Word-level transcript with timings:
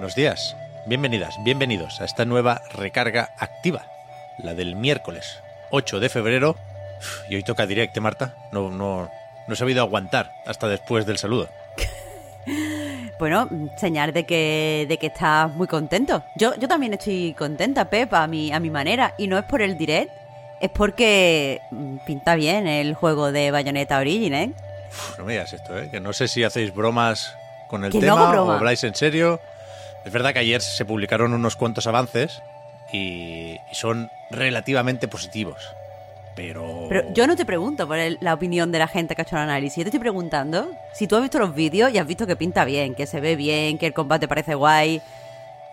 Buenos 0.00 0.14
días, 0.14 0.56
bienvenidas, 0.86 1.36
bienvenidos 1.44 2.00
a 2.00 2.06
esta 2.06 2.24
nueva 2.24 2.62
recarga 2.72 3.34
activa, 3.38 3.84
la 4.38 4.54
del 4.54 4.74
miércoles 4.74 5.42
8 5.72 6.00
de 6.00 6.08
febrero. 6.08 6.56
Uf, 6.98 7.30
y 7.30 7.34
hoy 7.34 7.42
toca 7.42 7.66
directo, 7.66 8.00
Marta. 8.00 8.34
No, 8.50 8.70
no, 8.70 9.10
no 9.46 9.52
he 9.52 9.56
sabido 9.56 9.82
aguantar 9.82 10.32
hasta 10.46 10.68
después 10.68 11.04
del 11.04 11.18
saludo. 11.18 11.50
Bueno, 13.18 13.50
señal 13.76 14.14
de 14.14 14.24
que, 14.24 14.86
de 14.88 14.96
que 14.96 15.08
estás 15.08 15.52
muy 15.54 15.66
contento. 15.66 16.24
Yo, 16.36 16.54
yo 16.56 16.66
también 16.66 16.94
estoy 16.94 17.34
contenta, 17.34 17.90
Pep, 17.90 18.14
a 18.14 18.26
mi, 18.26 18.50
a 18.50 18.58
mi 18.58 18.70
manera. 18.70 19.12
Y 19.18 19.26
no 19.26 19.36
es 19.36 19.44
por 19.44 19.60
el 19.60 19.76
direct, 19.76 20.10
es 20.62 20.70
porque 20.70 21.60
mm, 21.70 21.98
pinta 22.06 22.36
bien 22.36 22.66
el 22.66 22.94
juego 22.94 23.32
de 23.32 23.50
Bayonetta 23.50 23.98
Origin, 23.98 24.32
¿eh? 24.32 24.52
Uf, 24.88 25.18
no 25.18 25.26
me 25.26 25.32
digas 25.32 25.52
esto, 25.52 25.78
¿eh? 25.78 25.90
que 25.90 26.00
no 26.00 26.14
sé 26.14 26.26
si 26.26 26.42
hacéis 26.42 26.74
bromas 26.74 27.36
con 27.68 27.84
el 27.84 27.92
Que 27.92 28.00
tema 28.00 28.42
o 28.42 28.50
habláis 28.50 28.82
en 28.84 28.94
serio. 28.94 29.38
Es 30.04 30.12
verdad 30.12 30.32
que 30.32 30.38
ayer 30.38 30.60
se 30.62 30.84
publicaron 30.84 31.34
unos 31.34 31.56
cuantos 31.56 31.86
avances 31.86 32.42
y, 32.92 33.56
son 33.72 34.10
relativamente 34.30 35.08
positivos. 35.08 35.74
Pero... 36.36 36.86
Pero 36.88 37.12
yo 37.12 37.26
no 37.26 37.36
te 37.36 37.44
pregunto 37.44 37.86
por 37.86 37.98
el- 37.98 38.18
la 38.20 38.34
opinión 38.34 38.72
de 38.72 38.78
la 38.78 38.88
gente 38.88 39.14
que 39.14 39.22
ha 39.22 39.24
hecho 39.24 39.36
el 39.36 39.42
análisis. 39.42 39.76
Yo 39.78 39.84
te 39.84 39.88
estoy 39.88 40.00
preguntando 40.00 40.70
si 40.92 41.06
tú 41.06 41.16
has 41.16 41.22
visto 41.22 41.38
los 41.38 41.54
vídeos 41.54 41.92
y 41.92 41.98
has 41.98 42.06
visto 42.06 42.26
que 42.26 42.36
pinta 42.36 42.64
bien, 42.64 42.94
que 42.94 43.06
se 43.06 43.20
ve 43.20 43.36
bien, 43.36 43.78
que 43.78 43.86
el 43.86 43.92
combate 43.92 44.28
parece 44.28 44.54
guay. 44.54 45.02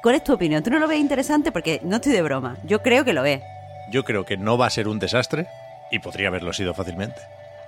¿Cuál 0.02 0.16
es 0.16 0.24
tu 0.24 0.34
opinión? 0.34 0.64
¿Tú 0.64 0.70
no 0.70 0.80
lo 0.80 0.88
ves 0.88 1.00
interesante? 1.00 1.52
Porque 1.52 1.80
no 1.84 1.98
estoy 1.98 2.12
de 2.12 2.22
broma. 2.22 2.58
Yo 2.64 2.82
creo 2.82 3.06
que 3.06 3.14
lo 3.14 3.24
ves. 3.24 3.42
Yo 3.90 4.04
creo 4.04 4.26
que 4.26 4.38
no 4.38 4.58
va 4.58 4.66
a 4.68 4.72
ser 4.72 4.88
un 4.88 5.00
desastre 5.00 5.48
y 5.92 6.00
podría 6.00 6.28
haberlo 6.28 6.52
sido 6.54 6.74
fácilmente. 6.74 7.22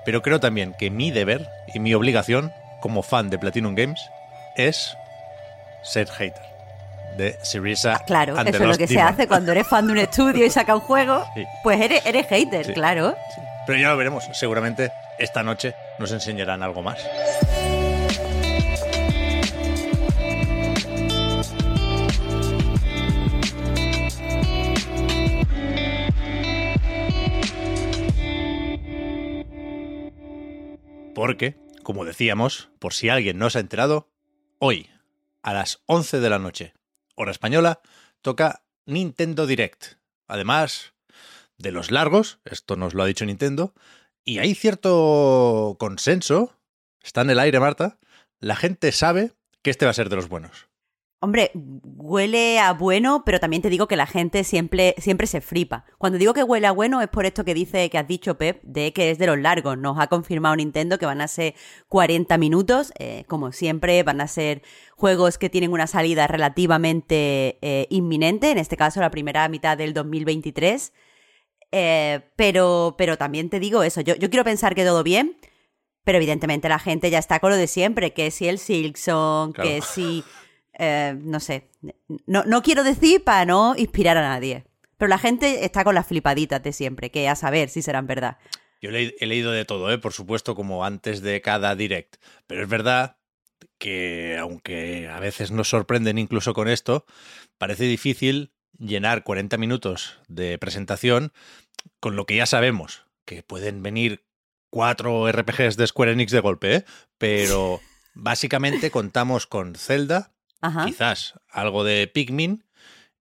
Pero 0.03 0.21
creo 0.21 0.39
también 0.39 0.73
que 0.73 0.89
mi 0.89 1.11
deber 1.11 1.49
y 1.73 1.79
mi 1.79 1.93
obligación 1.93 2.51
como 2.81 3.03
fan 3.03 3.29
de 3.29 3.39
Platinum 3.39 3.75
Games 3.75 4.09
es 4.55 4.95
ser 5.83 6.07
hater 6.09 6.48
de 7.17 7.37
Syriza 7.43 7.95
Ah, 7.95 8.03
Claro, 8.05 8.37
and 8.37 8.47
eso 8.49 8.63
es 8.63 8.69
lo 8.69 8.77
que 8.77 8.87
se 8.87 8.99
hace 9.01 9.27
cuando 9.27 9.51
eres 9.51 9.67
fan 9.67 9.85
de 9.87 9.93
un 9.93 9.99
estudio 9.99 10.45
y 10.45 10.49
saca 10.49 10.75
un 10.75 10.81
juego. 10.81 11.25
Sí. 11.35 11.45
Pues 11.63 11.79
eres, 11.81 12.05
eres 12.05 12.27
hater, 12.27 12.65
Sí. 12.65 12.73
claro. 12.73 13.15
Sí. 13.35 13.41
Pero 13.67 13.79
ya 13.79 13.89
lo 13.89 13.97
veremos. 13.97 14.23
Seguramente 14.33 14.91
esta 15.19 15.43
noche 15.43 15.75
nos 15.99 16.11
enseñarán 16.11 16.63
algo 16.63 16.81
más. 16.81 16.97
Porque, 31.15 31.57
como 31.83 32.05
decíamos, 32.05 32.69
por 32.79 32.93
si 32.93 33.09
alguien 33.09 33.37
no 33.37 33.49
se 33.49 33.57
ha 33.57 33.61
enterado, 33.61 34.09
hoy, 34.59 34.89
a 35.41 35.53
las 35.53 35.81
11 35.85 36.19
de 36.19 36.29
la 36.29 36.39
noche, 36.39 36.73
hora 37.19 37.31
española, 37.31 37.81
toca 38.21 38.63
Nintendo 38.85 39.45
Direct. 39.45 39.97
Además 40.27 40.93
de 41.57 41.71
los 41.71 41.91
largos, 41.91 42.39
esto 42.45 42.77
nos 42.77 42.93
lo 42.93 43.03
ha 43.03 43.07
dicho 43.07 43.25
Nintendo, 43.25 43.73
y 44.23 44.39
hay 44.39 44.55
cierto 44.55 45.75
consenso, 45.79 46.55
está 47.03 47.21
en 47.21 47.31
el 47.31 47.39
aire 47.39 47.59
Marta, 47.59 47.99
la 48.39 48.55
gente 48.55 48.91
sabe 48.93 49.33
que 49.61 49.69
este 49.69 49.85
va 49.85 49.91
a 49.91 49.95
ser 49.95 50.09
de 50.09 50.15
los 50.15 50.29
buenos. 50.29 50.68
Hombre, 51.21 51.51
huele 51.53 52.59
a 52.59 52.71
bueno, 52.71 53.23
pero 53.25 53.41
también 53.41 53.61
te 53.61 53.69
digo 53.69 53.89
que 53.89 53.97
la 53.97 54.05
gente 54.05 54.45
siempre, 54.45 54.95
siempre 54.99 55.27
se 55.27 55.41
fripa. 55.41 55.83
Cuando 55.97 56.17
digo 56.17 56.33
que 56.33 56.43
huele 56.43 56.65
a 56.67 56.71
bueno 56.71 57.01
es 57.01 57.09
por 57.09 57.25
esto 57.25 57.43
que 57.43 57.53
dice 57.53 57.89
que 57.89 57.97
has 57.97 58.07
dicho, 58.07 58.37
Pep, 58.37 58.61
de 58.63 58.93
que 58.93 59.11
es 59.11 59.17
de 59.17 59.27
los 59.27 59.37
largos. 59.37 59.77
Nos 59.77 59.99
ha 59.99 60.07
confirmado 60.07 60.55
Nintendo 60.55 60.97
que 60.97 61.05
van 61.05 61.19
a 61.19 61.27
ser 61.27 61.55
40 61.89 62.37
minutos. 62.37 62.93
eh, 62.99 63.25
como 63.27 63.51
siempre, 63.51 64.01
van 64.03 64.21
a 64.21 64.27
ser 64.27 64.61
juegos 64.95 65.37
que 65.37 65.49
tienen 65.49 65.73
una 65.73 65.87
salida 65.87 66.25
relativamente 66.27 67.57
eh, 67.61 67.87
inminente, 67.89 68.51
en 68.51 68.57
este 68.57 68.77
caso 68.77 69.01
la 69.01 69.11
primera 69.11 69.47
mitad 69.49 69.77
del 69.77 69.93
2023. 69.93 70.93
Eh, 71.71 72.21
pero, 72.37 72.95
pero 72.97 73.17
también 73.17 73.49
te 73.49 73.59
digo 73.59 73.83
eso, 73.83 74.01
yo, 74.01 74.15
yo 74.15 74.29
quiero 74.29 74.43
pensar 74.43 74.73
que 74.73 74.85
todo 74.85 75.03
bien, 75.03 75.37
pero 76.03 76.17
evidentemente 76.17 76.67
la 76.69 76.79
gente 76.79 77.11
ya 77.11 77.19
está 77.19 77.39
con 77.39 77.51
lo 77.51 77.57
de 77.57 77.67
siempre, 77.67 78.13
que 78.13 78.31
si 78.31 78.47
el 78.47 78.57
Silksong, 78.57 79.51
Claro. 79.51 79.69
que 79.69 79.81
si... 79.81 80.23
eh, 80.79 81.15
no 81.21 81.39
sé, 81.39 81.69
no, 82.25 82.43
no 82.45 82.63
quiero 82.63 82.83
decir 82.83 83.23
para 83.23 83.45
no 83.45 83.75
inspirar 83.77 84.17
a 84.17 84.21
nadie, 84.21 84.63
pero 84.97 85.09
la 85.09 85.19
gente 85.19 85.63
está 85.65 85.83
con 85.83 85.93
las 85.93 86.07
flipaditas 86.07 86.63
de 86.63 86.73
siempre, 86.73 87.11
que 87.11 87.27
a 87.29 87.35
saber 87.35 87.69
si 87.69 87.81
serán 87.83 88.07
verdad. 88.07 88.37
Yo 88.81 88.89
le- 88.91 89.15
he 89.19 89.25
leído 89.27 89.51
de 89.51 89.65
todo, 89.65 89.91
¿eh? 89.91 89.97
por 89.97 90.13
supuesto, 90.13 90.55
como 90.55 90.83
antes 90.85 91.21
de 91.21 91.41
cada 91.41 91.75
direct. 91.75 92.15
Pero 92.47 92.63
es 92.63 92.69
verdad 92.69 93.17
que, 93.77 94.37
aunque 94.39 95.07
a 95.09 95.19
veces 95.19 95.51
nos 95.51 95.69
sorprenden 95.69 96.17
incluso 96.17 96.53
con 96.53 96.67
esto, 96.67 97.05
parece 97.57 97.83
difícil 97.85 98.51
llenar 98.77 99.23
40 99.23 99.57
minutos 99.57 100.17
de 100.27 100.57
presentación 100.57 101.33
con 101.99 102.15
lo 102.15 102.25
que 102.25 102.37
ya 102.37 102.45
sabemos, 102.45 103.05
que 103.25 103.43
pueden 103.43 103.83
venir 103.83 104.23
cuatro 104.69 105.27
RPGs 105.29 105.75
de 105.77 105.87
Square 105.87 106.13
Enix 106.13 106.31
de 106.31 106.39
golpe, 106.39 106.75
¿eh? 106.75 106.85
pero 107.17 107.81
básicamente 108.13 108.91
contamos 108.91 109.45
con 109.47 109.75
Zelda, 109.75 110.31
Quizás 110.85 111.39
algo 111.49 111.83
de 111.83 112.07
Pikmin, 112.07 112.65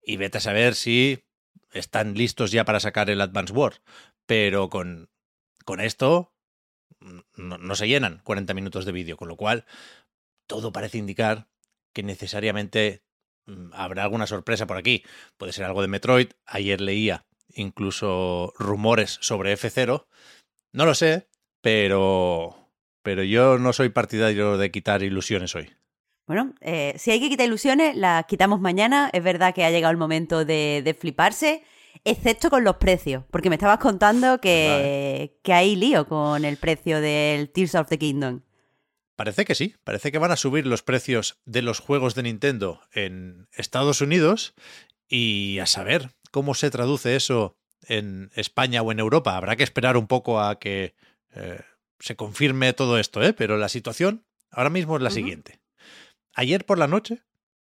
y 0.03 0.17
vete 0.17 0.39
a 0.39 0.41
saber 0.41 0.75
si 0.75 1.25
están 1.73 2.15
listos 2.15 2.51
ya 2.51 2.65
para 2.65 2.81
sacar 2.81 3.11
el 3.11 3.21
Advance 3.21 3.53
Wars. 3.53 3.83
Pero 4.27 4.69
con, 4.71 5.11
con 5.65 5.81
esto 5.81 6.33
mm, 7.01 7.19
no, 7.37 7.59
no 7.59 7.75
se 7.75 7.89
llenan 7.89 8.21
40 8.25 8.55
minutos 8.55 8.85
de 8.85 8.93
vídeo, 8.93 9.17
con 9.17 9.29
lo 9.29 9.37
cual 9.37 9.67
todo 10.47 10.73
parece 10.73 10.99
indicar 10.99 11.49
que 11.93 12.03
necesariamente 12.03 13.03
mm, 13.47 13.71
habrá 13.73 14.05
alguna 14.05 14.27
sorpresa 14.27 14.67
por 14.67 14.77
aquí. 14.77 15.05
Puede 15.37 15.53
ser 15.53 15.65
algo 15.65 15.83
de 15.83 15.89
Metroid. 15.89 16.31
Ayer 16.47 16.81
leía 16.81 17.27
incluso 17.55 18.53
rumores 18.59 19.19
sobre 19.21 19.53
F0. 19.53 20.07
No 20.73 20.87
lo 20.87 20.95
sé, 20.95 21.29
pero, 21.61 22.57
pero 23.03 23.23
yo 23.23 23.59
no 23.59 23.73
soy 23.73 23.91
partidario 23.91 24.59
de 24.59 24.71
quitar 24.71 25.03
ilusiones 25.03 25.55
hoy. 25.55 25.71
Bueno, 26.29 26.55
eh, 26.61 26.93
si 26.99 27.11
hay 27.11 27.21
que 27.21 27.31
quitar 27.31 27.47
ilusiones, 27.47 27.97
las 27.97 28.27
quitamos 28.27 28.61
mañana. 28.61 29.09
Es 29.15 29.25
verdad 29.25 29.55
que 29.55 29.65
ha 29.65 29.71
llegado 29.71 29.91
el 29.91 29.97
momento 29.97 30.45
de, 30.45 30.83
de 30.85 30.93
fliparse, 30.93 31.65
excepto 32.05 32.51
con 32.51 32.65
los 32.65 32.77
precios, 32.77 33.25
porque 33.31 33.49
me 33.49 33.57
estabas 33.57 33.79
contando 33.79 34.39
que, 34.39 35.39
que 35.43 35.53
hay 35.55 35.75
lío 35.75 36.07
con 36.07 36.45
el 36.45 36.59
precio 36.59 37.01
del 37.01 37.49
Tears 37.49 37.75
of 37.77 37.89
the 37.89 37.99
Kingdom. 37.99 38.43
Parece 39.17 39.47
que 39.47 39.55
sí, 39.55 39.75
parece 39.85 40.13
que 40.13 40.19
van 40.19 40.31
a 40.31 40.37
subir 40.37 40.67
los 40.67 40.83
precios 40.83 41.41
de 41.47 41.63
los 41.63 41.81
juegos 41.81 42.15
de 42.15 42.25
Nintendo 42.25 42.83
en 42.93 43.49
Estados 43.53 44.03
Unidos 44.03 44.55
y 45.09 45.59
a 45.61 45.67
saber 45.67 46.11
cómo 46.31 46.53
se 46.53 46.71
traduce 46.71 47.17
eso 47.17 47.57
en 47.87 48.31
España 48.35 48.83
o 48.83 48.93
en 48.93 48.99
Europa. 48.99 49.35
Habrá 49.35 49.57
que 49.57 49.65
esperar 49.65 49.97
un 49.97 50.07
poco 50.07 50.43
a 50.43 50.59
que 50.59 50.95
eh, 51.35 51.63
se 51.99 52.17
confirme 52.17 52.75
todo 52.75 52.99
esto, 52.99 53.23
¿eh? 53.23 53.33
pero 53.33 53.57
la 53.57 53.71
situación 53.71 54.27
ahora 54.51 54.69
mismo 54.69 54.97
es 54.97 55.03
la 55.03 55.11
siguiente. 55.11 55.59
Ayer 56.39 56.65
por 56.65 56.79
la 56.79 56.87
noche, 56.87 57.25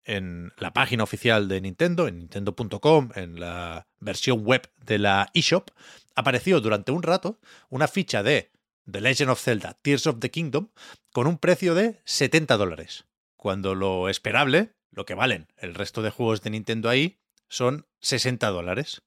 en 0.03 0.53
la 0.59 0.73
página 0.73 1.05
oficial 1.05 1.47
de 1.47 1.61
Nintendo, 1.61 2.09
en 2.09 2.19
nintendo.com, 2.19 3.11
en 3.15 3.39
la 3.39 3.87
versión 4.01 4.45
web 4.45 4.69
de 4.85 4.99
la 4.99 5.31
eShop, 5.35 5.71
apareció 6.17 6.61
durante 6.61 6.91
un 6.91 7.05
rato 7.05 7.39
una 7.69 7.87
ficha 7.87 8.25
de 8.25 8.51
The 8.91 9.01
Legend 9.01 9.31
of 9.31 9.41
Zelda 9.41 9.75
Tears 9.83 10.09
of 10.09 10.19
the 10.19 10.33
Kingdom 10.33 10.71
con 11.13 11.29
un 11.29 11.39
precio 11.39 11.77
de 11.77 12.03
70 12.07 12.57
dólares, 12.57 13.05
cuando 13.37 13.77
lo 13.77 14.09
esperable, 14.09 14.75
lo 14.91 15.07
que 15.07 15.15
valen 15.15 15.47
el 15.59 15.77
resto 15.77 16.03
de 16.03 16.11
juegos 16.11 16.43
de 16.43 16.51
Nintendo 16.51 16.89
ahí, 16.89 17.21
son 17.49 17.87
60 18.01 18.49
dólares. 18.49 19.03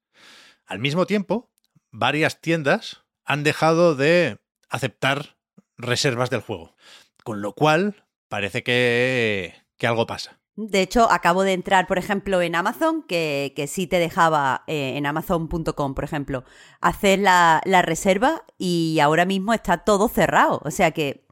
Al 0.65 0.79
mismo 0.79 1.05
tiempo, 1.05 1.51
varias 1.91 2.39
tiendas 2.39 3.03
han 3.25 3.43
dejado 3.43 3.95
de 3.95 4.39
aceptar 4.69 5.35
reservas 5.75 6.29
del 6.29 6.39
juego, 6.39 6.77
con 7.25 7.41
lo 7.41 7.51
cual 7.51 8.05
parece 8.29 8.63
que, 8.63 9.55
que 9.77 9.87
algo 9.87 10.07
pasa. 10.07 10.39
De 10.55 10.81
hecho, 10.81 11.09
acabo 11.09 11.43
de 11.43 11.53
entrar, 11.53 11.87
por 11.87 11.97
ejemplo, 11.97 12.41
en 12.41 12.53
Amazon, 12.53 13.03
que, 13.03 13.53
que 13.55 13.67
sí 13.67 13.87
te 13.87 13.97
dejaba 13.97 14.63
eh, 14.67 14.97
en 14.97 15.05
amazon.com, 15.05 15.95
por 15.95 16.03
ejemplo, 16.03 16.43
hacer 16.81 17.19
la, 17.19 17.61
la 17.65 17.81
reserva 17.81 18.45
y 18.57 18.99
ahora 18.99 19.25
mismo 19.25 19.53
está 19.53 19.79
todo 19.79 20.09
cerrado. 20.09 20.61
O 20.65 20.71
sea 20.71 20.91
que 20.91 21.25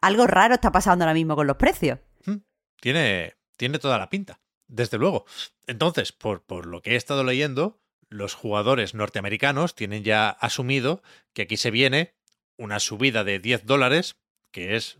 algo 0.00 0.26
raro 0.26 0.54
está 0.54 0.72
pasando 0.72 1.04
ahora 1.04 1.14
mismo 1.14 1.36
con 1.36 1.46
los 1.46 1.56
precios. 1.56 2.00
Hmm. 2.26 2.42
Tiene, 2.80 3.34
tiene 3.56 3.78
toda 3.78 3.98
la 3.98 4.10
pinta, 4.10 4.40
desde 4.68 4.98
luego. 4.98 5.24
Entonces, 5.66 6.12
por, 6.12 6.44
por 6.44 6.66
lo 6.66 6.82
que 6.82 6.92
he 6.92 6.96
estado 6.96 7.24
leyendo, 7.24 7.80
los 8.10 8.34
jugadores 8.34 8.94
norteamericanos 8.94 9.74
tienen 9.74 10.04
ya 10.04 10.28
asumido 10.28 11.02
que 11.32 11.42
aquí 11.42 11.56
se 11.56 11.70
viene 11.70 12.14
una 12.58 12.78
subida 12.78 13.24
de 13.24 13.38
10 13.38 13.64
dólares, 13.64 14.16
que 14.52 14.76
es 14.76 14.98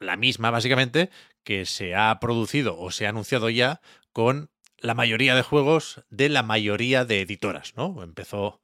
la 0.00 0.16
misma 0.16 0.50
básicamente 0.50 1.10
que 1.44 1.66
se 1.66 1.94
ha 1.94 2.18
producido 2.20 2.78
o 2.78 2.90
se 2.90 3.06
ha 3.06 3.10
anunciado 3.10 3.50
ya 3.50 3.80
con 4.12 4.50
la 4.78 4.94
mayoría 4.94 5.34
de 5.34 5.42
juegos 5.42 6.04
de 6.10 6.28
la 6.28 6.42
mayoría 6.42 7.04
de 7.04 7.22
editoras, 7.22 7.74
¿no? 7.76 8.02
Empezó, 8.02 8.60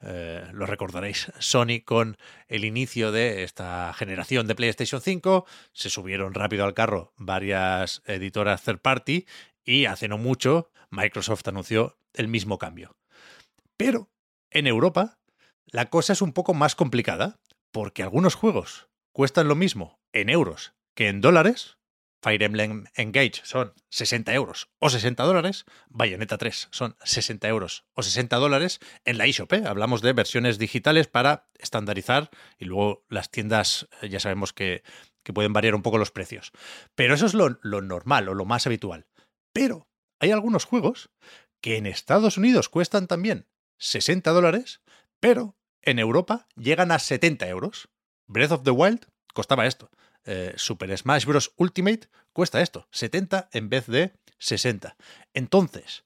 eh, 0.00 0.46
lo 0.52 0.66
recordaréis, 0.66 1.32
Sony 1.38 1.80
con 1.84 2.16
el 2.48 2.64
inicio 2.64 3.12
de 3.12 3.42
esta 3.42 3.92
generación 3.94 4.46
de 4.46 4.54
PlayStation 4.54 5.00
5, 5.00 5.46
se 5.72 5.90
subieron 5.90 6.34
rápido 6.34 6.64
al 6.64 6.74
carro 6.74 7.12
varias 7.16 8.02
editoras 8.06 8.62
third 8.62 8.80
party 8.80 9.26
y 9.64 9.86
hace 9.86 10.08
no 10.08 10.18
mucho 10.18 10.70
Microsoft 10.90 11.46
anunció 11.48 11.98
el 12.14 12.28
mismo 12.28 12.58
cambio. 12.58 12.96
Pero 13.76 14.10
en 14.50 14.66
Europa 14.66 15.18
la 15.66 15.90
cosa 15.90 16.12
es 16.12 16.22
un 16.22 16.32
poco 16.32 16.54
más 16.54 16.76
complicada 16.76 17.40
porque 17.72 18.02
algunos 18.02 18.36
juegos 18.36 18.88
cuestan 19.12 19.48
lo 19.48 19.56
mismo 19.56 20.00
en 20.12 20.30
euros 20.30 20.75
que 20.96 21.08
en 21.08 21.20
dólares. 21.20 21.76
Fire 22.22 22.42
Emblem 22.42 22.86
Engage 22.96 23.42
son 23.44 23.74
60 23.90 24.32
euros 24.34 24.68
o 24.80 24.90
60 24.90 25.22
dólares, 25.22 25.64
Bayonetta 25.90 26.38
3 26.38 26.68
son 26.72 26.96
60 27.04 27.46
euros 27.46 27.84
o 27.92 28.02
60 28.02 28.34
dólares 28.36 28.80
en 29.04 29.18
la 29.18 29.26
eShop. 29.26 29.52
¿eh? 29.52 29.62
Hablamos 29.64 30.00
de 30.00 30.14
versiones 30.14 30.58
digitales 30.58 31.06
para 31.06 31.48
estandarizar 31.58 32.30
y 32.58 32.64
luego 32.64 33.04
las 33.08 33.30
tiendas 33.30 33.86
eh, 34.00 34.08
ya 34.08 34.18
sabemos 34.18 34.52
que, 34.52 34.82
que 35.22 35.34
pueden 35.34 35.52
variar 35.52 35.76
un 35.76 35.82
poco 35.82 35.98
los 35.98 36.10
precios. 36.10 36.50
Pero 36.96 37.14
eso 37.14 37.26
es 37.26 37.34
lo, 37.34 37.60
lo 37.62 37.82
normal 37.82 38.28
o 38.28 38.34
lo 38.34 38.46
más 38.46 38.66
habitual. 38.66 39.06
Pero 39.52 39.88
hay 40.18 40.32
algunos 40.32 40.64
juegos 40.64 41.10
que 41.60 41.76
en 41.76 41.86
Estados 41.86 42.38
Unidos 42.38 42.70
cuestan 42.70 43.06
también 43.06 43.46
60 43.78 44.32
dólares, 44.32 44.80
pero 45.20 45.56
en 45.82 45.98
Europa 45.98 46.48
llegan 46.56 46.90
a 46.90 46.98
70 46.98 47.46
euros. 47.48 47.88
Breath 48.26 48.52
of 48.52 48.62
the 48.64 48.70
Wild 48.70 49.06
costaba 49.32 49.66
esto. 49.66 49.90
Eh, 50.26 50.52
Super 50.56 50.96
Smash 50.96 51.24
Bros. 51.24 51.52
Ultimate 51.56 52.08
cuesta 52.32 52.60
esto, 52.60 52.88
70 52.90 53.48
en 53.52 53.68
vez 53.68 53.86
de 53.86 54.12
60. 54.38 54.96
Entonces, 55.32 56.04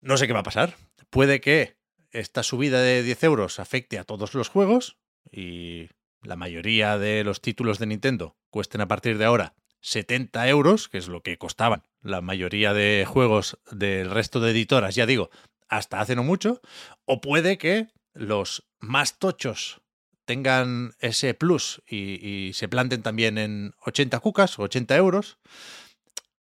no 0.00 0.16
sé 0.16 0.26
qué 0.26 0.32
va 0.32 0.40
a 0.40 0.44
pasar. 0.44 0.76
Puede 1.10 1.40
que 1.40 1.76
esta 2.10 2.42
subida 2.42 2.80
de 2.80 3.02
10 3.02 3.24
euros 3.24 3.60
afecte 3.60 3.98
a 3.98 4.04
todos 4.04 4.34
los 4.34 4.48
juegos 4.48 4.96
y 5.30 5.90
la 6.22 6.36
mayoría 6.36 6.98
de 6.98 7.22
los 7.22 7.40
títulos 7.40 7.78
de 7.78 7.86
Nintendo 7.86 8.36
cuesten 8.50 8.80
a 8.80 8.88
partir 8.88 9.18
de 9.18 9.26
ahora 9.26 9.54
70 9.80 10.48
euros, 10.48 10.88
que 10.88 10.98
es 10.98 11.08
lo 11.08 11.22
que 11.22 11.38
costaban 11.38 11.84
la 12.02 12.20
mayoría 12.20 12.72
de 12.72 13.04
juegos 13.06 13.58
del 13.70 14.10
resto 14.10 14.40
de 14.40 14.50
editoras, 14.50 14.94
ya 14.94 15.06
digo, 15.06 15.30
hasta 15.68 16.00
hace 16.00 16.16
no 16.16 16.24
mucho, 16.24 16.60
o 17.04 17.20
puede 17.20 17.58
que 17.58 17.88
los 18.14 18.66
más 18.80 19.18
tochos 19.18 19.80
tengan 20.28 20.92
ese 21.00 21.32
plus 21.32 21.82
y, 21.88 22.52
se 22.52 22.68
planten 22.68 23.02
también 23.02 23.38
en 23.38 23.72
80 23.86 24.20
cucas 24.20 24.58
o 24.58 24.62
80 24.64 24.94
euros. 24.94 25.38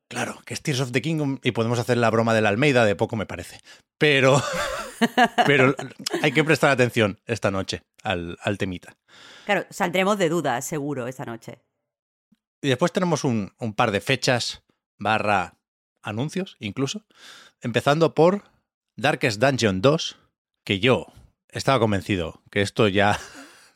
Claro, 0.09 0.41
que 0.47 0.55
es 0.55 0.63
Tears 0.63 0.81
of 0.81 0.93
the 0.93 1.03
Kingdom 1.03 1.41
y 1.43 1.53
podemos 1.53 1.79
hacer 1.79 1.99
la 1.99 2.09
broma 2.09 2.33
de 2.33 2.41
la 2.41 2.49
Almeida, 2.49 2.87
de 2.87 2.97
poco 2.97 3.17
me 3.17 3.27
parece. 3.27 3.61
Pero, 3.99 4.43
pero 5.47 5.77
hay 6.23 6.33
que 6.33 6.43
prestar 6.43 6.71
atención 6.71 7.21
esta 7.27 7.51
noche 7.51 7.83
al, 8.03 8.39
al 8.41 8.57
temita. 8.57 8.97
Claro, 9.45 9.67
saldremos 9.69 10.17
de 10.17 10.31
dudas, 10.31 10.65
seguro, 10.65 11.07
esta 11.07 11.27
noche. 11.27 11.59
Y 12.63 12.69
después 12.69 12.93
tenemos 12.93 13.25
un, 13.25 13.53
un 13.59 13.75
par 13.75 13.91
de 13.91 14.01
fechas 14.01 14.63
barra 14.97 15.59
anuncios, 16.03 16.57
incluso. 16.61 17.05
Empezando 17.61 18.15
por 18.15 18.45
Darkest 18.97 19.39
Dungeon 19.39 19.83
2, 19.83 20.17
que 20.65 20.81
yo 20.81 21.09
estaba 21.51 21.79
convencido 21.79 22.43
que 22.51 22.63
esto 22.63 22.89
ya 22.89 23.21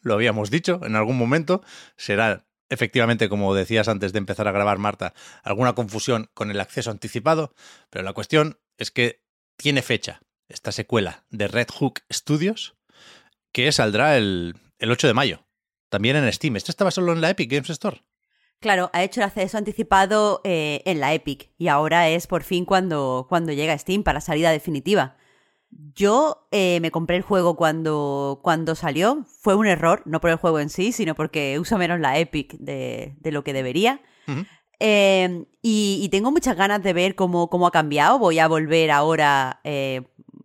lo 0.02 0.14
habíamos 0.14 0.50
dicho 0.50 0.80
en 0.84 0.96
algún 0.96 1.16
momento, 1.16 1.62
será 1.96 2.46
efectivamente, 2.70 3.28
como 3.28 3.54
decías 3.54 3.88
antes 3.88 4.12
de 4.12 4.18
empezar 4.18 4.48
a 4.48 4.52
grabar, 4.52 4.78
Marta, 4.78 5.12
alguna 5.42 5.74
confusión 5.74 6.30
con 6.34 6.50
el 6.50 6.60
acceso 6.60 6.90
anticipado, 6.90 7.52
pero 7.90 8.04
la 8.04 8.12
cuestión 8.12 8.58
es 8.78 8.90
que 8.90 9.22
tiene 9.56 9.82
fecha 9.82 10.22
esta 10.48 10.72
secuela 10.72 11.24
de 11.30 11.48
Red 11.48 11.68
Hook 11.68 12.00
Studios, 12.10 12.76
que 13.52 13.70
saldrá 13.72 14.16
el, 14.16 14.54
8 14.80 15.06
de 15.06 15.14
mayo, 15.14 15.46
también 15.88 16.16
en 16.16 16.32
Steam. 16.32 16.56
¿Esto 16.56 16.70
estaba 16.70 16.90
solo 16.90 17.12
en 17.12 17.20
la 17.20 17.30
Epic 17.30 17.50
Games 17.50 17.70
Store? 17.70 18.02
Claro, 18.60 18.90
ha 18.92 19.02
hecho 19.02 19.20
el 19.20 19.26
acceso 19.26 19.58
anticipado 19.58 20.40
eh, 20.44 20.82
en 20.84 21.00
la 21.00 21.14
Epic 21.14 21.50
y 21.56 21.68
ahora 21.68 22.08
es 22.08 22.26
por 22.26 22.42
fin 22.42 22.64
cuando, 22.64 23.26
cuando 23.28 23.52
llega 23.52 23.76
Steam 23.78 24.02
para 24.02 24.20
salida 24.20 24.50
definitiva. 24.50 25.16
Yo 25.70 26.48
eh, 26.50 26.78
me 26.80 26.90
compré 26.90 27.16
el 27.16 27.22
juego 27.22 27.56
cuando, 27.56 28.40
cuando 28.42 28.74
salió. 28.74 29.24
Fue 29.40 29.54
un 29.54 29.66
error, 29.66 30.02
no 30.04 30.20
por 30.20 30.30
el 30.30 30.36
juego 30.36 30.60
en 30.60 30.68
sí, 30.68 30.92
sino 30.92 31.14
porque 31.14 31.58
uso 31.58 31.78
menos 31.78 32.00
la 32.00 32.18
Epic 32.18 32.54
de, 32.58 33.14
lo 33.24 33.44
que 33.44 33.52
debería. 33.52 34.00
Em, 34.78 35.46
y, 35.62 36.08
tengo 36.10 36.30
muchas 36.30 36.56
ganas 36.56 36.82
de 36.82 36.92
ver 36.92 37.14
cómo, 37.14 37.50
cómo 37.50 37.66
ha 37.66 37.70
cambiado. 37.70 38.18
Voy 38.18 38.38
a 38.38 38.48
volver 38.48 38.90
ahora, 38.90 39.60
eh, 39.64 40.02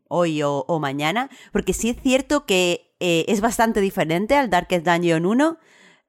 hoy 0.07 0.41
o, 0.43 0.79
mañana, 0.79 1.29
porque 1.51 1.73
sí 1.73 1.89
es 1.89 2.01
cierto 2.01 2.45
que 2.45 2.93
eh, 2.99 3.25
es 3.27 3.41
bastante 3.41 3.81
diferente 3.81 4.35
al 4.35 4.49
Darkest 4.49 4.85
Dungeon 4.85 5.25
1. 5.25 5.57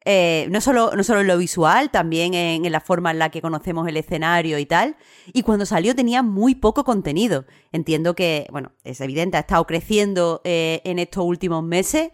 Eh, 0.08 0.46
no, 0.50 0.60
solo, 0.60 0.92
no 0.94 1.02
solo 1.02 1.22
en 1.22 1.26
lo 1.26 1.36
visual, 1.36 1.90
también 1.90 2.32
en, 2.32 2.70
la 2.70 2.80
forma 2.80 3.10
en 3.10 3.18
la 3.18 3.30
que 3.30 3.42
conocemos 3.42 3.88
el 3.88 3.96
escenario 3.96 4.56
y 4.60 4.64
tal. 4.64 4.96
Y 5.32 5.42
cuando 5.42 5.66
salió 5.66 5.96
tenía 5.96 6.22
muy 6.22 6.54
poco 6.54 6.84
contenido. 6.84 7.44
Entiendo 7.72 8.14
que, 8.14 8.46
bueno, 8.52 8.70
es 8.84 9.00
evidente, 9.00 9.36
ha 9.36 9.40
estado 9.40 9.66
creciendo 9.66 10.42
eh, 10.44 10.80
en 10.84 11.00
estos 11.00 11.24
últimos 11.24 11.64
meses, 11.64 12.10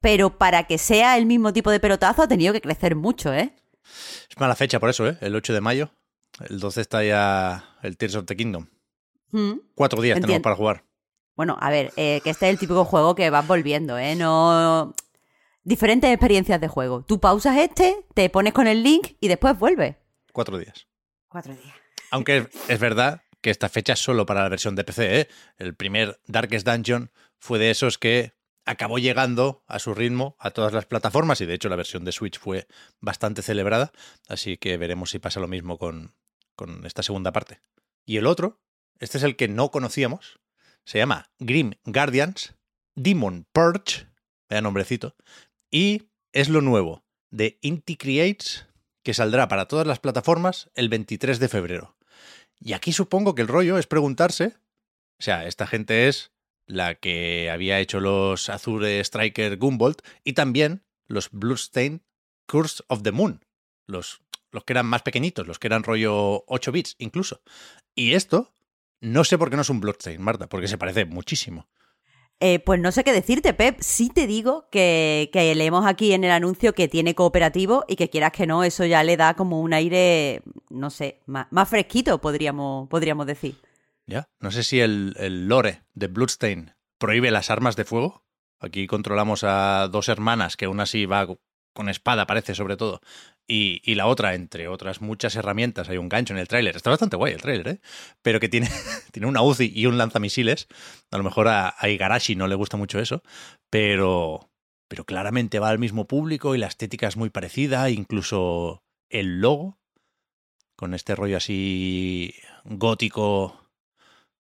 pero 0.00 0.36
para 0.36 0.64
que 0.64 0.78
sea 0.78 1.16
el 1.16 1.26
mismo 1.26 1.52
tipo 1.52 1.70
de 1.70 1.78
pelotazo 1.78 2.22
ha 2.22 2.28
tenido 2.28 2.52
que 2.52 2.60
crecer 2.60 2.96
mucho, 2.96 3.32
¿eh? 3.32 3.54
Es 4.28 4.36
mala 4.40 4.56
fecha 4.56 4.80
por 4.80 4.90
eso, 4.90 5.06
¿eh? 5.06 5.16
El 5.20 5.36
8 5.36 5.52
de 5.52 5.60
mayo. 5.60 5.92
El 6.50 6.58
12 6.58 6.80
está 6.80 7.04
ya 7.04 7.76
el 7.84 7.96
Tears 7.96 8.16
of 8.16 8.24
the 8.24 8.36
Kingdom. 8.36 8.66
Mm. 9.30 9.60
Cuatro 9.76 10.02
días 10.02 10.20
tenemos 10.20 10.42
para 10.42 10.56
jugar. 10.56 10.82
Bueno, 11.36 11.56
a 11.60 11.70
ver, 11.70 11.92
eh, 11.96 12.20
que 12.24 12.30
este 12.30 12.46
es 12.46 12.50
el 12.50 12.58
típico 12.58 12.84
juego 12.84 13.14
que 13.14 13.30
vas 13.30 13.46
volviendo, 13.46 13.96
¿eh? 13.96 14.16
No 14.16 14.92
diferentes 15.68 16.10
experiencias 16.10 16.60
de 16.60 16.66
juego. 16.66 17.04
Tú 17.04 17.20
pausas 17.20 17.58
este, 17.58 18.04
te 18.14 18.30
pones 18.30 18.52
con 18.52 18.66
el 18.66 18.82
link 18.82 19.16
y 19.20 19.28
después 19.28 19.58
vuelves. 19.58 19.96
Cuatro 20.32 20.58
días. 20.58 20.88
Cuatro 21.28 21.54
días. 21.54 21.74
Aunque 22.10 22.48
es 22.68 22.80
verdad 22.80 23.22
que 23.42 23.50
esta 23.50 23.68
fecha 23.68 23.92
es 23.92 23.98
solo 23.98 24.24
para 24.24 24.42
la 24.42 24.48
versión 24.48 24.74
de 24.74 24.84
PC. 24.84 25.20
¿eh? 25.20 25.28
El 25.58 25.74
primer 25.74 26.20
Darkest 26.26 26.66
Dungeon 26.66 27.12
fue 27.38 27.58
de 27.58 27.70
esos 27.70 27.98
que 27.98 28.32
acabó 28.64 28.98
llegando 28.98 29.62
a 29.66 29.78
su 29.78 29.94
ritmo 29.94 30.36
a 30.38 30.50
todas 30.50 30.72
las 30.72 30.86
plataformas 30.86 31.40
y 31.40 31.46
de 31.46 31.54
hecho 31.54 31.68
la 31.68 31.76
versión 31.76 32.04
de 32.04 32.12
Switch 32.12 32.38
fue 32.38 32.66
bastante 33.00 33.42
celebrada. 33.42 33.92
Así 34.26 34.56
que 34.56 34.78
veremos 34.78 35.10
si 35.10 35.18
pasa 35.18 35.38
lo 35.38 35.48
mismo 35.48 35.78
con, 35.78 36.14
con 36.56 36.86
esta 36.86 37.02
segunda 37.02 37.30
parte. 37.30 37.60
Y 38.06 38.16
el 38.16 38.26
otro, 38.26 38.60
este 38.98 39.18
es 39.18 39.24
el 39.24 39.36
que 39.36 39.48
no 39.48 39.70
conocíamos, 39.70 40.40
se 40.84 40.96
llama 40.96 41.30
Grim 41.38 41.74
Guardians 41.84 42.54
Demon 42.94 43.46
Purge, 43.52 44.08
vea 44.48 44.60
nombrecito, 44.60 45.14
y 45.70 46.08
es 46.32 46.48
lo 46.48 46.60
nuevo 46.60 47.04
de 47.30 47.58
Inti 47.62 47.96
Creates 47.96 48.66
que 49.02 49.14
saldrá 49.14 49.48
para 49.48 49.66
todas 49.66 49.86
las 49.86 50.00
plataformas 50.00 50.70
el 50.74 50.88
23 50.88 51.38
de 51.38 51.48
febrero. 51.48 51.96
Y 52.60 52.72
aquí 52.72 52.92
supongo 52.92 53.34
que 53.34 53.42
el 53.42 53.48
rollo 53.48 53.78
es 53.78 53.86
preguntarse, 53.86 54.56
o 55.18 55.22
sea, 55.22 55.46
esta 55.46 55.66
gente 55.66 56.08
es 56.08 56.32
la 56.66 56.96
que 56.96 57.50
había 57.50 57.80
hecho 57.80 58.00
los 58.00 58.48
Azure 58.48 59.00
Striker 59.00 59.56
Gumbolt 59.56 60.02
y 60.24 60.34
también 60.34 60.84
los 61.06 61.30
Bloodstain 61.30 62.02
Curse 62.46 62.82
of 62.88 63.02
the 63.02 63.12
Moon, 63.12 63.44
los, 63.86 64.20
los 64.50 64.64
que 64.64 64.74
eran 64.74 64.86
más 64.86 65.02
pequeñitos, 65.02 65.46
los 65.46 65.58
que 65.58 65.68
eran 65.68 65.82
rollo 65.82 66.44
8 66.46 66.72
bits 66.72 66.96
incluso. 66.98 67.42
Y 67.94 68.14
esto, 68.14 68.52
no 69.00 69.24
sé 69.24 69.38
por 69.38 69.50
qué 69.50 69.56
no 69.56 69.62
es 69.62 69.70
un 69.70 69.80
Bloodstain, 69.80 70.20
Marta, 70.20 70.48
porque 70.48 70.68
se 70.68 70.78
parece 70.78 71.04
muchísimo. 71.04 71.68
Eh, 72.40 72.60
pues 72.60 72.80
no 72.80 72.92
sé 72.92 73.02
qué 73.02 73.12
decirte, 73.12 73.52
Pep. 73.52 73.78
Sí 73.80 74.10
te 74.10 74.26
digo 74.26 74.68
que, 74.70 75.30
leemos 75.56 75.86
aquí 75.86 76.12
en 76.12 76.24
el 76.24 76.30
anuncio 76.30 76.72
que 76.72 76.86
tiene 76.86 77.14
cooperativo 77.14 77.84
y 77.88 77.96
que 77.96 78.10
quieras 78.10 78.32
que 78.32 78.46
no, 78.46 78.62
eso 78.62 78.84
ya 78.84 79.02
le 79.02 79.16
da 79.16 79.34
como 79.34 79.60
un 79.60 79.72
aire, 79.72 80.42
no 80.70 80.90
sé, 80.90 81.20
más, 81.26 81.68
fresquito, 81.68 82.20
podríamos, 82.20 82.88
podríamos 82.88 83.26
decir. 83.26 83.56
Ya, 84.06 84.28
no 84.40 84.50
sé 84.50 84.62
si 84.62 84.80
el, 84.80 85.14
el 85.18 85.48
lore 85.48 85.82
de 85.94 86.06
Bloodstain 86.06 86.74
prohíbe 86.98 87.30
las 87.30 87.50
armas 87.50 87.76
de 87.76 87.84
fuego. 87.84 88.24
Aquí 88.60 88.86
controlamos 88.86 89.44
a 89.44 89.88
dos 89.88 90.08
hermanas 90.08 90.56
que 90.56 90.68
una 90.68 90.86
sí 90.86 91.06
va 91.06 91.26
con 91.78 91.88
espada, 91.88 92.26
parece, 92.26 92.56
sobre 92.56 92.76
todo. 92.76 93.00
Y, 93.46 93.94
la 93.94 94.08
otra, 94.08 94.34
entre 94.34 94.66
otras 94.66 95.00
muchas 95.00 95.36
herramientas, 95.36 95.88
hay 95.88 95.96
un 95.96 96.08
gancho 96.08 96.34
en 96.34 96.40
el 96.40 96.48
tráiler. 96.48 96.74
Está 96.74 96.90
bastante 96.90 97.16
guay 97.16 97.34
el 97.34 97.40
tráiler, 97.40 97.68
¿eh? 97.68 97.80
Pero 98.20 98.40
que 98.40 98.48
tiene, 98.48 98.68
tiene 99.12 99.28
una 99.28 99.42
UCI 99.42 99.70
y 99.72 99.86
un 99.86 99.96
lanzamisiles. 99.96 100.66
A 101.12 101.18
lo 101.18 101.22
mejor 101.22 101.46
a, 101.46 101.76
Igarashi 101.88 102.34
no 102.34 102.48
le 102.48 102.56
gusta 102.56 102.76
mucho 102.76 102.98
eso, 102.98 103.22
pero, 103.70 104.50
pero 104.88 105.04
claramente 105.04 105.60
va 105.60 105.68
al 105.68 105.78
mismo 105.78 106.08
público 106.08 106.56
y 106.56 106.58
la 106.58 106.66
estética 106.66 107.06
es 107.06 107.16
muy 107.16 107.30
parecida, 107.30 107.88
incluso 107.90 108.82
el 109.08 109.40
logo, 109.40 109.78
con 110.74 110.94
este 110.94 111.14
rollo 111.14 111.36
así 111.36 112.34
gótico, 112.64 113.70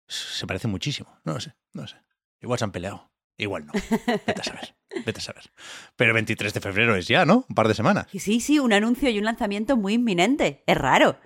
se 0.07 0.47
parece 0.47 0.67
muchísimo. 0.67 1.19
No 1.23 1.33
lo 1.33 1.39
sé, 1.39 1.53
no 1.73 1.85
sé. 1.85 1.97
Igual 2.41 2.57
se 2.57 2.65
han 2.65 2.71
peleado. 2.71 3.10
Igual 3.41 3.65
no. 3.65 3.73
Vete 3.73 4.41
a 4.41 4.43
saber. 4.43 4.75
Vete 5.03 5.19
a 5.19 5.23
saber. 5.23 5.51
Pero 5.95 6.13
23 6.13 6.53
de 6.53 6.61
febrero 6.61 6.95
es 6.95 7.07
ya, 7.07 7.25
¿no? 7.25 7.45
Un 7.49 7.55
par 7.55 7.67
de 7.67 7.73
semanas. 7.73 8.05
Y 8.13 8.19
sí, 8.19 8.39
sí, 8.39 8.59
un 8.59 8.71
anuncio 8.71 9.09
y 9.09 9.17
un 9.17 9.25
lanzamiento 9.25 9.75
muy 9.77 9.93
inminente. 9.95 10.63
Es 10.67 10.77
raro. 10.77 11.19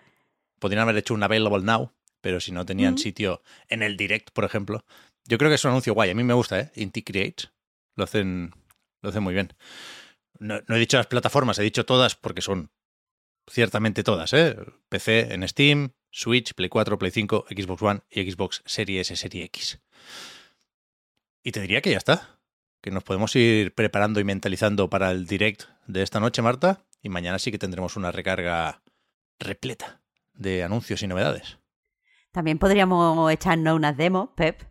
Podrían 0.59 0.81
haber 0.83 0.95
hecho 0.95 1.13
un 1.13 1.23
Available 1.23 1.63
Now, 1.63 1.91
pero 2.21 2.39
si 2.39 2.53
no 2.53 2.65
tenían 2.65 2.93
Mm. 2.93 2.97
sitio 2.99 3.41
en 3.67 3.83
el 3.83 3.97
direct, 3.97 4.29
por 4.31 4.45
ejemplo. 4.45 4.85
Yo 5.25 5.37
creo 5.37 5.49
que 5.51 5.55
es 5.55 5.65
un 5.65 5.71
anuncio 5.71 5.93
guay. 5.93 6.09
A 6.11 6.15
mí 6.15 6.23
me 6.23 6.33
gusta, 6.33 6.57
¿eh? 6.59 6.71
Inti 6.75 7.03
Create. 7.03 7.49
Lo 7.97 8.05
hacen, 8.05 8.51
lo 9.01 9.09
hacen 9.09 9.21
muy 9.23 9.33
bien. 9.33 9.53
No, 10.39 10.61
no 10.67 10.75
he 10.75 10.79
dicho 10.79 10.95
las 10.95 11.07
plataformas, 11.07 11.59
he 11.59 11.63
dicho 11.63 11.85
todas 11.85 12.15
porque 12.15 12.41
son 12.41 12.71
ciertamente 13.45 14.03
todas, 14.03 14.31
¿eh? 14.31 14.55
PC 14.87 15.33
en 15.33 15.45
Steam, 15.49 15.91
Switch, 16.11 16.53
Play 16.53 16.69
4, 16.69 16.97
Play 16.97 17.11
5, 17.11 17.45
Xbox 17.49 17.81
One 17.81 17.99
y 18.09 18.31
Xbox 18.31 18.61
Series 18.65 19.11
S, 19.11 19.21
Serie 19.21 19.43
X. 19.45 19.81
Y 21.45 21.51
te 21.51 21.61
diría 21.61 21.81
que 21.81 21.91
ya 21.91 21.97
está. 21.97 22.39
Que 22.81 22.89
nos 22.89 23.03
podemos 23.03 23.35
ir 23.35 23.75
preparando 23.75 24.19
y 24.19 24.23
mentalizando 24.23 24.89
para 24.89 25.11
el 25.11 25.27
direct 25.27 25.65
de 25.85 26.01
esta 26.01 26.19
noche, 26.19 26.41
Marta. 26.41 26.87
Y 27.03 27.09
mañana 27.09 27.37
sí 27.37 27.51
que 27.51 27.59
tendremos 27.59 27.95
una 27.95 28.11
recarga 28.11 28.81
repleta 29.37 30.01
de 30.33 30.63
anuncios 30.63 31.03
y 31.03 31.07
novedades. 31.07 31.59
También 32.31 32.57
podríamos 32.57 33.31
echarnos 33.31 33.75
unas 33.75 33.95
demos, 33.95 34.29
Pep. 34.35 34.63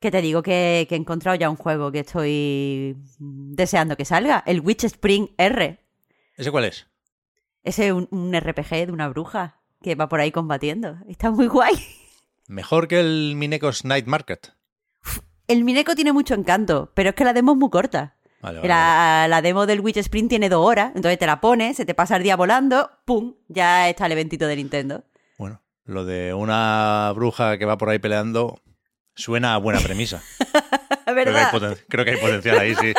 Que 0.00 0.10
te 0.10 0.22
digo 0.22 0.42
que, 0.42 0.86
que 0.88 0.94
he 0.94 0.98
encontrado 0.98 1.36
ya 1.36 1.50
un 1.50 1.56
juego 1.56 1.92
que 1.92 2.00
estoy 2.00 2.96
deseando 3.18 3.98
que 3.98 4.06
salga. 4.06 4.42
El 4.46 4.60
Witch 4.60 4.84
Spring 4.84 5.28
R. 5.36 5.78
¿Ese 6.38 6.50
cuál 6.50 6.64
es? 6.64 6.86
Ese 7.64 7.88
es 7.88 7.92
un, 7.92 8.08
un 8.10 8.34
RPG 8.34 8.86
de 8.86 8.92
una 8.92 9.10
bruja 9.10 9.60
que 9.82 9.94
va 9.94 10.08
por 10.08 10.20
ahí 10.20 10.32
combatiendo. 10.32 10.96
Está 11.06 11.30
muy 11.30 11.48
guay. 11.48 11.74
Mejor 12.48 12.88
que 12.88 13.00
el 13.00 13.34
Minecos 13.36 13.84
Night 13.84 14.06
Market. 14.06 14.54
El 15.48 15.64
Mineco 15.64 15.94
tiene 15.94 16.12
mucho 16.12 16.34
encanto, 16.34 16.90
pero 16.94 17.10
es 17.10 17.14
que 17.14 17.24
la 17.24 17.32
demo 17.32 17.52
es 17.52 17.58
muy 17.58 17.70
corta. 17.70 18.16
Vale, 18.40 18.58
vale. 18.58 18.68
La, 18.68 19.26
la 19.28 19.42
demo 19.42 19.66
del 19.66 19.80
Witch 19.80 19.96
Spring 19.98 20.28
tiene 20.28 20.48
dos 20.48 20.66
horas, 20.66 20.92
entonces 20.94 21.18
te 21.18 21.26
la 21.26 21.40
pones, 21.40 21.76
se 21.76 21.84
te 21.86 21.94
pasa 21.94 22.16
el 22.16 22.22
día 22.22 22.36
volando, 22.36 22.90
¡pum! 23.04 23.34
Ya 23.48 23.88
está 23.88 24.06
el 24.06 24.12
eventito 24.12 24.46
de 24.46 24.56
Nintendo. 24.56 25.04
Bueno, 25.38 25.62
lo 25.84 26.04
de 26.04 26.34
una 26.34 27.10
bruja 27.14 27.56
que 27.58 27.64
va 27.64 27.78
por 27.78 27.88
ahí 27.88 27.98
peleando 27.98 28.60
suena 29.14 29.54
a 29.54 29.58
buena 29.58 29.80
premisa. 29.80 30.22
Creo 31.06 31.24
que, 31.32 31.38
hay 31.38 31.76
creo 31.88 32.04
que 32.04 32.10
hay 32.12 32.16
potencial 32.16 32.58
ahí, 32.58 32.74
sí. 32.74 32.92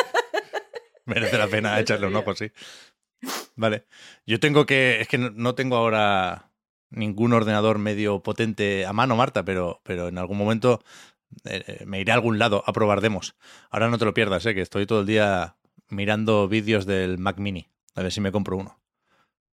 Merece 1.04 1.38
la 1.38 1.46
pena 1.48 1.78
echarle 1.78 2.06
un 2.06 2.16
ojo, 2.16 2.34
sí. 2.34 2.50
Vale. 3.56 3.84
Yo 4.26 4.40
tengo 4.40 4.64
que. 4.66 5.00
Es 5.00 5.08
que 5.08 5.18
no- 5.18 5.30
no 5.30 5.54
tengo 5.54 5.76
ahora 5.76 6.50
ningún 6.90 7.32
ordenador 7.32 7.78
medio 7.78 8.22
potente 8.22 8.86
a 8.86 8.92
mano, 8.92 9.16
Marta, 9.16 9.44
pero, 9.44 9.80
pero 9.82 10.08
en 10.08 10.18
algún 10.18 10.38
momento 10.38 10.82
eh, 11.44 11.64
eh, 11.66 11.84
me 11.86 12.00
iré 12.00 12.12
a 12.12 12.14
algún 12.14 12.38
lado 12.38 12.62
a 12.66 12.72
probar 12.72 13.00
demos. 13.00 13.36
Ahora 13.70 13.88
no 13.88 13.98
te 13.98 14.04
lo 14.04 14.14
pierdas, 14.14 14.44
eh, 14.46 14.54
que 14.54 14.62
estoy 14.62 14.86
todo 14.86 15.00
el 15.00 15.06
día 15.06 15.56
mirando 15.88 16.48
vídeos 16.48 16.86
del 16.86 17.18
Mac 17.18 17.38
Mini. 17.38 17.68
A 17.94 18.02
ver 18.02 18.12
si 18.12 18.20
me 18.20 18.32
compro 18.32 18.56
uno. 18.56 18.80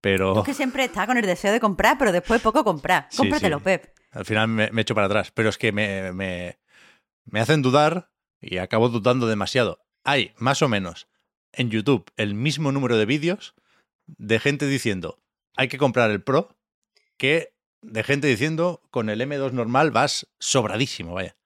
Pero. 0.00 0.38
Es 0.38 0.44
que 0.44 0.54
siempre 0.54 0.84
está 0.84 1.06
con 1.06 1.16
el 1.16 1.26
deseo 1.26 1.52
de 1.52 1.60
comprar, 1.60 1.98
pero 1.98 2.12
después 2.12 2.40
poco 2.40 2.64
comprar. 2.64 3.06
Sí, 3.10 3.18
Cómpratelo, 3.18 3.58
sí. 3.58 3.64
Pep. 3.64 3.94
Al 4.10 4.24
final 4.24 4.48
me, 4.48 4.70
me 4.70 4.82
echo 4.82 4.94
para 4.94 5.06
atrás, 5.06 5.30
pero 5.32 5.48
es 5.48 5.58
que 5.58 5.72
me, 5.72 6.12
me, 6.12 6.58
me 7.24 7.40
hacen 7.40 7.62
dudar 7.62 8.10
y 8.40 8.58
acabo 8.58 8.88
dudando 8.88 9.26
demasiado. 9.26 9.78
Hay 10.04 10.32
más 10.36 10.62
o 10.62 10.68
menos 10.68 11.08
en 11.52 11.70
YouTube 11.70 12.10
el 12.16 12.34
mismo 12.34 12.72
número 12.72 12.96
de 12.96 13.06
vídeos 13.06 13.54
de 14.06 14.40
gente 14.40 14.66
diciendo 14.66 15.22
hay 15.56 15.68
que 15.68 15.78
comprar 15.78 16.10
el 16.10 16.22
Pro 16.22 16.56
que 17.16 17.54
de 17.82 18.02
gente 18.02 18.26
diciendo 18.26 18.82
con 18.90 19.10
el 19.10 19.20
M2 19.20 19.52
normal 19.52 19.90
vas 19.90 20.26
sobradísimo, 20.38 21.14
vaya. 21.14 21.36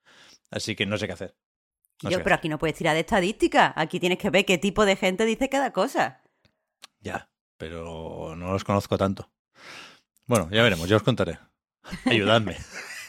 Así 0.51 0.75
que 0.75 0.85
no 0.85 0.97
sé 0.97 1.07
qué 1.07 1.13
hacer. 1.13 1.35
No 2.03 2.09
Yo, 2.09 2.23
pero 2.23 2.35
aquí 2.35 2.47
no 2.49 2.59
puedes 2.59 2.75
tirar 2.75 2.93
de 2.93 3.01
estadística. 3.01 3.73
Aquí 3.75 3.99
tienes 3.99 4.19
que 4.19 4.29
ver 4.29 4.45
qué 4.45 4.57
tipo 4.57 4.85
de 4.85 4.95
gente 4.95 5.25
dice 5.25 5.49
cada 5.49 5.73
cosa. 5.73 6.21
Ya, 6.99 7.29
pero 7.57 8.35
no 8.35 8.51
los 8.51 8.63
conozco 8.63 8.97
tanto. 8.97 9.29
Bueno, 10.25 10.49
ya 10.51 10.61
veremos, 10.61 10.87
ya 10.87 10.97
os 10.97 11.03
contaré. 11.03 11.39
Ayudadme 12.05 12.57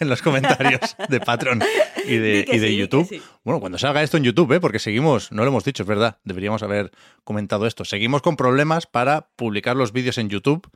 en 0.00 0.08
los 0.08 0.22
comentarios 0.22 0.96
de 1.08 1.20
Patreon 1.20 1.62
y 2.06 2.16
de, 2.16 2.46
y 2.50 2.58
sí, 2.58 2.76
YouTube. 2.76 3.06
sí. 3.08 3.22
Bueno, 3.44 3.60
cuando 3.60 3.78
salga 3.78 4.02
esto 4.02 4.16
en 4.16 4.24
YouTube, 4.24 4.52
¿eh? 4.52 4.60
porque 4.60 4.78
seguimos, 4.78 5.32
no 5.32 5.42
lo 5.42 5.48
hemos 5.48 5.64
dicho, 5.64 5.82
es 5.82 5.88
verdad, 5.88 6.18
deberíamos 6.24 6.62
haber 6.62 6.92
comentado 7.24 7.66
esto. 7.66 7.84
Seguimos 7.84 8.22
con 8.22 8.36
problemas 8.36 8.86
para 8.86 9.30
publicar 9.36 9.76
los 9.76 9.92
vídeos 9.92 10.18
en 10.18 10.28
YouTube 10.28 10.68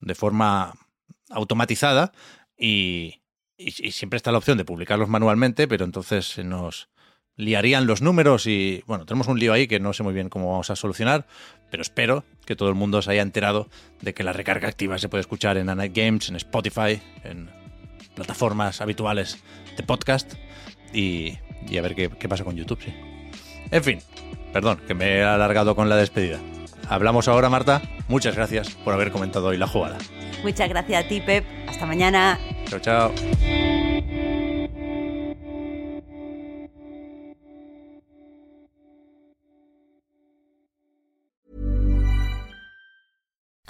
de 0.00 0.14
forma 0.14 0.74
automatizada 1.30 2.12
y, 2.56 3.22
y- 3.56 3.92
siempre 3.92 4.16
está 4.16 4.32
la 4.32 4.38
opción 4.38 4.58
de 4.58 4.64
publicarlos 4.64 5.08
manualmente, 5.08 5.68
pero 5.68 5.84
entonces 5.84 6.26
se 6.26 6.44
nos 6.44 6.88
liarían 7.36 7.86
los 7.86 8.00
números 8.00 8.46
y 8.46 8.82
bueno, 8.86 9.06
tenemos 9.06 9.26
un 9.26 9.38
lío 9.40 9.52
ahí 9.52 9.66
que 9.66 9.80
no 9.80 9.92
sé 9.92 10.02
muy 10.04 10.14
bien 10.14 10.28
cómo 10.28 10.50
vamos 10.50 10.70
a 10.70 10.76
solucionar, 10.76 11.26
pero 11.70 11.82
espero 11.82 12.24
que 12.46 12.54
todo 12.54 12.68
el 12.68 12.74
mundo 12.76 13.02
se 13.02 13.10
haya 13.10 13.22
enterado 13.22 13.68
de 14.02 14.14
que 14.14 14.22
la 14.22 14.32
recarga 14.32 14.68
activa 14.68 14.98
se 14.98 15.08
puede 15.08 15.22
escuchar 15.22 15.56
en 15.56 15.66
Night 15.66 15.96
Games, 15.96 16.28
en 16.28 16.36
Spotify, 16.36 17.00
en 17.24 17.50
plataformas 18.14 18.80
habituales 18.80 19.42
de 19.76 19.82
podcast 19.82 20.34
y, 20.92 21.38
y 21.68 21.76
a 21.78 21.82
ver 21.82 21.96
qué, 21.96 22.08
qué 22.08 22.28
pasa 22.28 22.44
con 22.44 22.54
YouTube, 22.54 22.78
sí. 22.84 22.94
En 23.72 23.82
fin, 23.82 23.98
perdón, 24.52 24.80
que 24.86 24.94
me 24.94 25.16
he 25.16 25.24
alargado 25.24 25.74
con 25.74 25.88
la 25.88 25.96
despedida. 25.96 26.38
Hablamos 26.88 27.28
ahora, 27.28 27.48
Marta. 27.48 27.82
Muchas 28.08 28.34
gracias 28.36 28.70
por 28.70 28.94
haber 28.94 29.10
comentado 29.10 29.48
hoy 29.48 29.56
la 29.56 29.66
jugada. 29.66 29.98
Muchas 30.42 30.68
gracias 30.68 31.04
a 31.04 31.08
ti, 31.08 31.20
Pep. 31.20 31.44
Hasta 31.68 31.86
mañana. 31.86 32.38
Chao, 32.68 32.80
chao. 32.80 33.73